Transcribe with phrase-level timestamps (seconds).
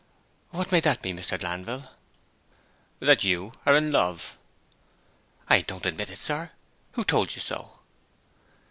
[0.49, 1.39] 'What may that be, Mr.
[1.39, 1.91] Glanville?'
[3.01, 4.35] 'That you are in love.'
[5.47, 6.49] 'I don't admit it, sir.
[6.93, 7.77] Who told you so?'